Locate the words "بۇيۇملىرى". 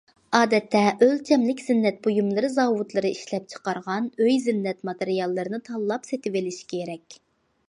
2.07-2.49